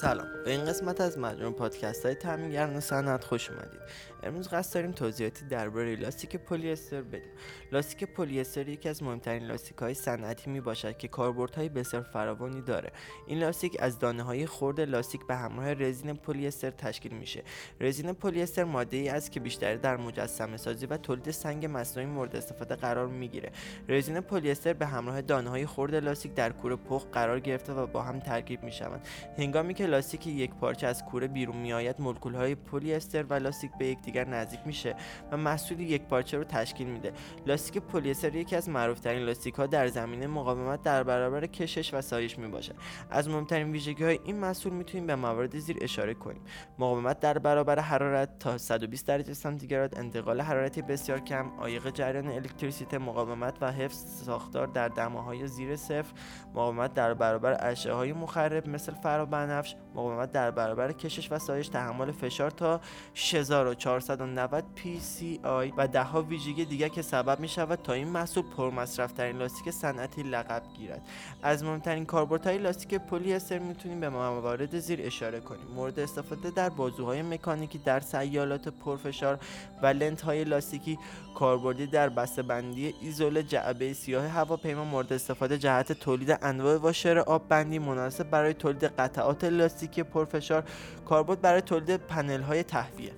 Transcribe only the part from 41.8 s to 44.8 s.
و سایش می باشه از مهمترین ویژگی های این محصول